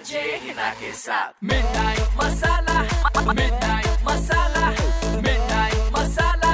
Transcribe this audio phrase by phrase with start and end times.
[0.00, 4.68] RJ Hina के साथ midnight masala midnight masala
[5.16, 6.52] midnight masala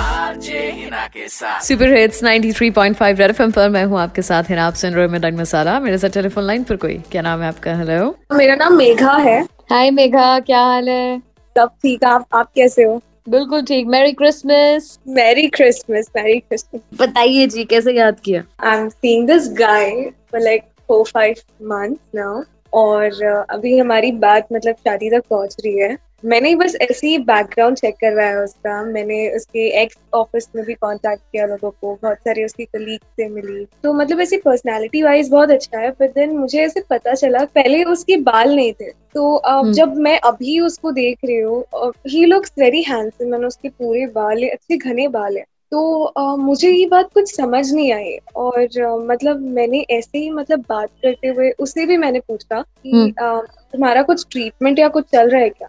[0.00, 4.66] RJ Hina के साथ सुपर हिट्स 93.5 रेड एफएम पर मैं हूँ आपके साथ हिना
[4.66, 6.98] आप सुन रहे हो मिडनाइट मसाला। मेरे साथ टेलीफोन लाइन पर कोई?
[7.12, 7.76] क्या नाम है आपका?
[7.78, 9.40] हेलो मेरा नाम मेघा है।
[9.70, 11.18] हाय मेघा क्या हाल है?
[11.56, 13.00] सब ठीक आप आप कैसे हो?
[13.28, 18.44] बिल्कुल ठीक। Merry Christmas merry Christmas merry Christmas बताइए जी कैसे याद किया?
[18.64, 19.90] I am seeing this guy
[20.30, 21.34] for like four five
[21.70, 22.42] months now
[22.74, 27.76] और अभी हमारी बात मतलब शादी तक पहुँच रही है। मैंने बस ऐसे ही बैकग्राउंड
[27.76, 32.44] चेक करवाया उसका। मैंने उसके एक्स ऑफ़िस में भी कांटेक्ट किया लोगों को। बहुत सारे
[32.44, 36.62] उसकी कलीग से मिली। तो मतलब ऐसी पर्सनालिटी वाइज बहुत अच्छा है पर देन मुझे
[36.62, 40.92] ऐसे पता चला पहले उसके बाल नहीं थे। तो uh, हम्म। जब मैं अभी उसको
[40.92, 41.64] देख रही हूँ
[42.08, 46.36] ही लुक्स वेरी हैंडसम मैंने उसके पूरे बाल है अच्छे घने बाल है। तो आ,
[46.36, 50.88] मुझे ये बात कुछ समझ नहीं आई और आ, मतलब मैंने ऐसे ही मतलब बात
[51.02, 53.40] करते हुए उससे भी मैंने पूछा कि हम्म।
[53.72, 55.68] तुम्हारा कुछ ट्रीटमेंट या कुछ चल रहा है क्या?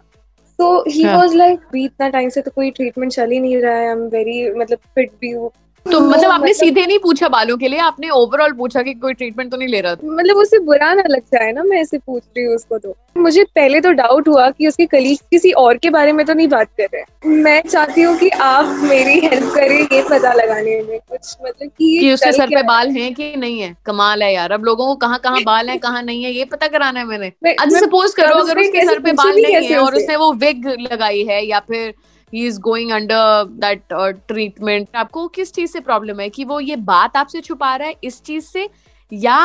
[0.58, 3.74] तो ही। वॉज़ लाइक भी इतना टाइम से तो कोई ट्रीटमेंट चल ही नहीं रहा
[3.74, 5.50] है आई एम वेरी मतलब फिट भी हूँ।
[5.86, 7.78] तो मतलब आपने सीधे नहीं पूछा बालों के लिए?
[7.80, 10.06] आपने ओवरऑल पूछा कि कोई ट्रीटमेंट तो नहीं ले रहा था?
[10.12, 13.44] मतलब उसे बुरा ना लग जाए ना मैं ऐसे पूछ रही हूँ उसको तो। मुझे
[13.54, 16.68] पहले तो डाउट हुआ कि उसके कलीग किसी और के बारे में तो नहीं बात
[16.80, 21.36] कर रहे मैं चाहती हूँ कि आप मेरी हेल्प करें ये पता लगाने में कुछ
[21.44, 23.74] मतलब कि कि उसके सर पे बाल हैं कि नहीं है?
[23.86, 26.68] कमाल है यार। अब लोगों को कहाँ कहाँ बाल है कहाँ नहीं है ये पता
[26.68, 30.16] कराना है मैंने। अच्छा सपोज़ करो अगर उसके सर पे बाल नहीं है और उसने
[30.16, 31.94] वो विग लगाई है या फिर
[32.36, 33.82] he is going under that
[34.28, 36.28] treatment आपको किस चीज़ से प्रॉब्लम है?
[36.30, 38.68] कि वो ये बात आपसे छुपा रहा है इस चीज़ से
[39.12, 39.38] या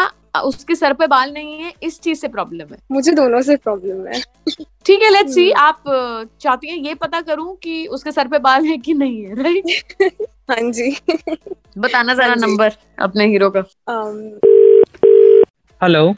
[0.46, 2.78] उसके सर पे बाल नहीं है इस चीज़ से प्रॉब्लम है?
[2.92, 4.22] मुझे दोनों से प्रॉब्लम है।
[4.86, 5.84] ठीक है लेट्स सी हम्म। आप
[6.42, 10.02] चाहती हैं ये पता करूँ कि उसके सर पे बाल है कि नहीं है राइट
[10.52, 10.90] हाँ जी।
[11.78, 13.62] बताना जरा हाँ नंबर अपने हीरो का।
[13.92, 14.18] Um,
[15.82, 16.10] हेलो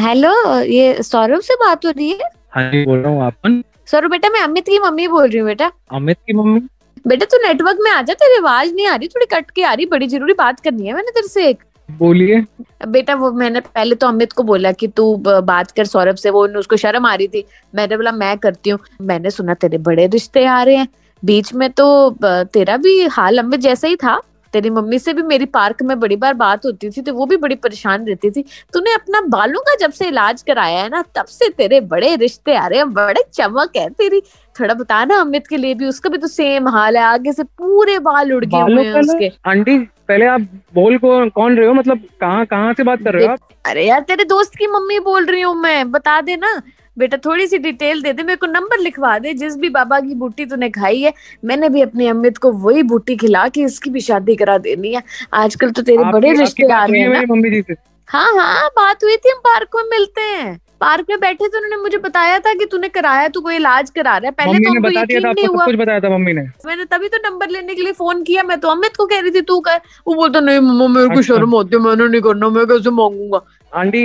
[0.00, 2.30] हेलो ये सौरभ से बात हो रही है?
[2.50, 5.46] हाँ जी बोल रहा हूँ आपन सौरभ बेटा मैं अमित की मम्मी बोल रही हूँ
[5.46, 6.60] बेटा। अमित की मम्मी?
[7.04, 9.72] बेटा तू नेटवर्क में आ जा तेरी आवाज़ नहीं आ रही थोड़ी कट के आ
[9.72, 12.42] रही बड़ी ज़रूरी बात करनी है मैंने तेरे से एक। बोलिए।
[12.88, 16.46] बेटा वो मैंने पहले तो अमित को बोला कि तू बात कर सौरभ से वो
[16.58, 17.44] उसको शर्म आ रही थी।
[17.74, 20.88] मैंने बोला मैं करती हूँ। मैंने सुना तेरे बड़े रिश्ते आ रहे हैं।
[21.22, 24.20] बीच में तो तेरा भी हाल अमित जैसा ही था।
[24.56, 27.36] तेरी मम्मी से भी मेरी पार्क में बड़ी बार बात होती थी तो वो भी
[27.36, 31.26] बड़ी परेशान रहती थी। तूने अपना बालों का जब से इलाज कराया है ना तब
[31.26, 34.20] से तेरे बड़े रिश्ते आ रहे हैं बड़े चमक है तेरी।
[34.56, 37.42] थोड़ा बता ना अमित के लिए भी उसका भी तो सेम हाल है आगे से
[37.42, 40.40] पूरे बाल उड़ गए हुए हैं उसके। आंटी पहले आप
[40.74, 43.38] बोल को कौन रहे हो मतलब कहाँ कहाँ से बात कर रहे हो आप?
[43.66, 46.60] अरे यार तेरे दोस्त की मम्मी बोल रही हूँ मैं बता दे ना
[46.96, 50.14] बेटा थोड़ी सी डिटेल दे दे मेरे को नंबर लिखवा दे जिस भी बाबा की
[50.14, 51.12] बूटी तूने खाई है
[51.44, 55.02] मैंने भी अपनी अमित को वही बूटी खिला के इसकी भी शादी करा देनी है।
[55.34, 57.74] आजकल तो तेरे बड़े रिश्ते आ रहे हैं मम्मी जी से?
[58.08, 61.76] हाँ हाँ बात हुई थी हम पार्क में मिलते हैं। पार्क में बैठे थे उन्होंने
[61.82, 64.80] मुझे बताया था कि तूने कराया तू कोई इलाज करा रहा है। पहले तो उनको
[64.80, 67.50] बता दिया यकीन था नहीं हुआ। कुछ बताया था मम्मी ने। मैंने तभी तो नंबर
[67.50, 70.14] लेने के लिए फ़ोन किया मैं तो अमित को कह रही थी तू कर। वो
[70.14, 73.40] बोलता नहीं मम्मा मेरे को अच्छा। शर्म होती है मैंने नहीं करना मैं कैसे मांगूँगा?
[73.72, 74.04] आंटी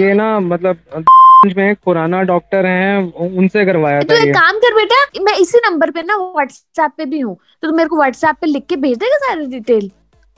[0.00, 1.04] ये ना मतलब
[1.54, 5.90] में पुराना डॉक्टर हैं उनसे करवाया तो था एक काम कर बेटा मैं इसी नंबर
[5.90, 8.98] पे ना व्हाट्सएप पे भी हूँ तो तुम मेरे को व्हाट्सएप पे लिख के भेज
[8.98, 9.90] देगा सारी डिटेल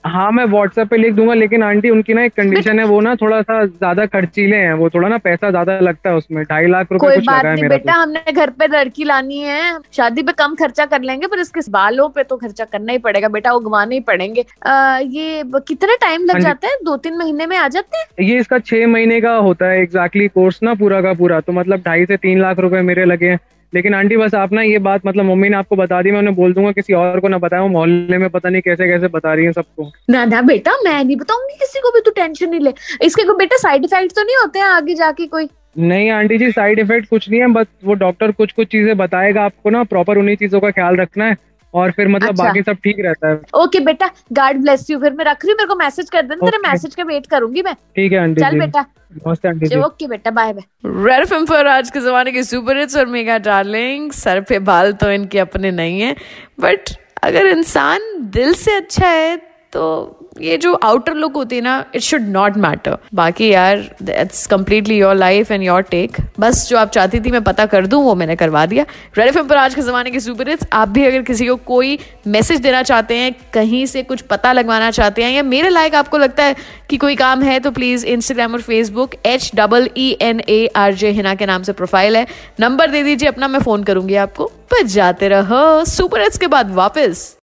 [0.04, 3.14] हाँ मैं व्हाट्सएप पे लिख दूँगा लेकिन आंटी उनकी ना एक कंडीशन है वो ना
[3.14, 6.92] थोड़ा सा ज़्यादा खर्चीले हैं वो थोड़ा ना पैसा ज़्यादा लगता है उसमें ढाई लाख
[6.92, 10.22] रुपए कोई कुछ बात लगा है नहीं बेटा हमने घर पे लड़की लानी है शादी
[10.22, 13.52] पे कम खर्चा कर लेंगे पर इसके बालों पे तो खर्चा करना ही पड़ेगा बेटा
[13.52, 16.76] उगवाने ही पड़ेंगे। आ, ये कितना टाइम लग हाँ। जाता है?
[16.84, 18.06] दो तीन महीने में आ जाते हैं?
[18.16, 21.52] तो ये इसका छह महीने का होता है एग्जैक्टली कोर्स ना पूरा का पूरा तो
[21.52, 23.38] मतलब ढाई से तीन लाख रुपए मेरे लगे हैं।
[23.72, 26.34] लेकिन आंटी बस आप ना ये बात मतलब मम्मी ने आपको बता दी मैं उन्हें
[26.36, 29.34] बोल दूँगा किसी और को ना बताया वो मोहल्ले में पता नहीं कैसे कैसे बता
[29.34, 32.60] रही है सबको। ना ना बेटा मैं नहीं बताऊँगी किसी को भी तू टेंशन नहीं
[32.60, 35.48] ले। इसके कोई बेटा साइड इफ़ेक्ट तो नहीं होते हैं आगे जाके कोई?
[35.78, 39.42] नहीं आंटी जी साइड इफ़ेक्ट कुछ नहीं है बस वो डॉक्टर कुछ कुछ चीज़ें बताएगा
[39.42, 41.36] आपको ना प्रॉपर उन्हीं चीज़ों का ख्याल रखना है।
[41.74, 45.12] और फिर मतलब अच्छा। बाकी सब ठीक रहता है। ओके बेटा गॉड ब्लेस यू फिर
[45.12, 47.74] मैं रख रही हूँ मेरे को मैसेज कर देना तेरे मैसेज का वेट करूँगी मैं।
[47.74, 48.84] ठीक है आंटी चल जी। बेटा।
[49.26, 50.64] नमस्ते आंटी जी। ओके बेटा बाय बाय
[51.08, 54.92] रेड फ़िल्म पर आज के जमाने के सुपर हिट्स और मेगा डार्लिंग सर पे बाल
[55.02, 56.14] तो इनके अपने नहीं है
[56.60, 56.90] बट
[57.24, 58.00] अगर इंसान
[58.32, 59.36] दिल से अच्छा है
[59.72, 59.84] तो
[60.40, 63.78] ये जो आउटर लुक होती है ना इट शुड नॉट मैटर बाकी यार
[64.10, 67.86] it's completely your life and your take बस जो आप चाहती थी मैं पता कर
[67.86, 68.84] दूँ, वो मैंने करवा दिया.
[69.18, 71.98] रेड फ़िल्म पर आज के ज़माने के सुपर हिट्स आप भी अगर किसी को कोई
[72.26, 76.18] मैसेज देना चाहते हैं, कहीं से कुछ पता लगवाना चाहते हैं, या मेरे लायक आपको
[76.18, 76.56] लगता है
[76.90, 80.94] कि कोई काम है तो प्लीज़ इंस्टाग्राम और Facebook H double E N A R
[80.94, 82.26] J Hina के नाम से प्रोफ़ाइल है.
[82.60, 84.46] नंबर दे दीजिए, अपना मैं फ़ोन करूँगी आपको.
[84.70, 85.84] पर जाते रहो.
[85.86, 87.37] सुपर हिट्स के बाद वापस.